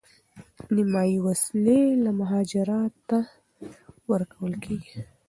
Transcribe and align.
نیمایي 0.75 1.17
وسلې 1.25 1.79
مهاراجا 2.19 2.79
ته 3.09 3.19
ورکول 4.11 4.53
کیږي. 4.63 4.95